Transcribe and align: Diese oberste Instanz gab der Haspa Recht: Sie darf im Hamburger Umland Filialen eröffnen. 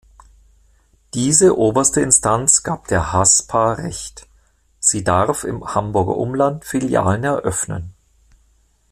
Diese 1.13 1.55
oberste 1.59 2.01
Instanz 2.01 2.63
gab 2.63 2.87
der 2.87 3.13
Haspa 3.13 3.73
Recht: 3.73 4.27
Sie 4.79 5.03
darf 5.03 5.43
im 5.43 5.63
Hamburger 5.75 6.17
Umland 6.17 6.65
Filialen 6.65 7.23
eröffnen. 7.23 7.93